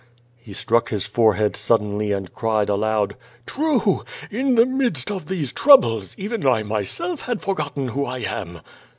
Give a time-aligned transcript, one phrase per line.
[0.39, 3.15] He struck his forehead suddenly and cried aloud:
[3.45, 4.03] "True!
[4.31, 8.61] In the midst of these troubles, even I myself had forgotten who I am."